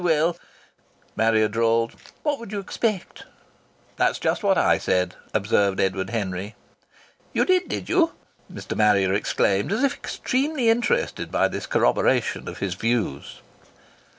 "Oh! 0.01 0.03
Well!" 0.03 0.35
Marrier 1.15 1.47
drawled. 1.47 1.93
"What 2.23 2.39
would 2.39 2.51
you 2.51 2.57
expect?" 2.57 3.25
"That's 3.97 4.17
just 4.17 4.41
what 4.41 4.57
I 4.57 4.79
said!" 4.79 5.13
observed 5.31 5.79
Edward 5.79 6.09
Henry. 6.09 6.55
"You 7.33 7.45
did, 7.45 7.69
did 7.69 7.87
you?" 7.87 8.11
Mr. 8.51 8.75
Marrier 8.75 9.13
exclaimed, 9.13 9.71
as 9.71 9.83
if 9.83 9.93
extremely 9.93 10.71
interested 10.71 11.31
by 11.31 11.49
this 11.49 11.67
corroboration 11.67 12.47
of 12.47 12.57
his 12.57 12.73
views. 12.73 13.41